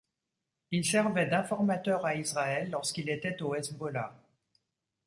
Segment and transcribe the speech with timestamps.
[0.71, 4.15] Il servait d'informateur à Israël lorsqu'il était au Hezbollah.